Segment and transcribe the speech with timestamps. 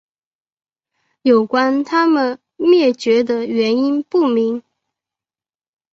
[1.21, 4.63] 有关它们灭绝的原因不明。